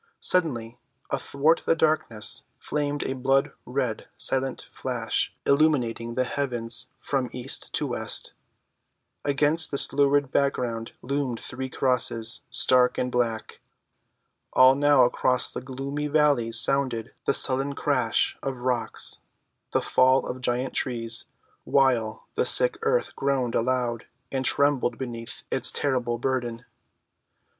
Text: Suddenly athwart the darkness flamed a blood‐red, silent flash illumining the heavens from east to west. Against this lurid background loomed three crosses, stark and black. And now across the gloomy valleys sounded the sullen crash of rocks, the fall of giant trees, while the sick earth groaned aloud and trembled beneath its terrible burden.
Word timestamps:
Suddenly 0.19 0.79
athwart 1.11 1.61
the 1.67 1.75
darkness 1.75 2.43
flamed 2.57 3.03
a 3.03 3.13
blood‐red, 3.13 4.05
silent 4.17 4.67
flash 4.71 5.31
illumining 5.45 6.15
the 6.15 6.23
heavens 6.23 6.87
from 6.97 7.29
east 7.33 7.71
to 7.75 7.85
west. 7.85 8.33
Against 9.23 9.69
this 9.69 9.93
lurid 9.93 10.31
background 10.31 10.93
loomed 11.03 11.39
three 11.39 11.69
crosses, 11.69 12.41
stark 12.49 12.97
and 12.97 13.11
black. 13.11 13.59
And 14.55 14.79
now 14.79 15.05
across 15.05 15.51
the 15.51 15.61
gloomy 15.61 16.07
valleys 16.07 16.59
sounded 16.59 17.13
the 17.25 17.33
sullen 17.35 17.73
crash 17.75 18.35
of 18.41 18.57
rocks, 18.61 19.19
the 19.71 19.83
fall 19.83 20.25
of 20.25 20.41
giant 20.41 20.73
trees, 20.73 21.25
while 21.63 22.25
the 22.33 22.45
sick 22.47 22.79
earth 22.81 23.15
groaned 23.15 23.53
aloud 23.53 24.07
and 24.31 24.43
trembled 24.45 24.97
beneath 24.97 25.43
its 25.51 25.71
terrible 25.71 26.17
burden. 26.17 26.65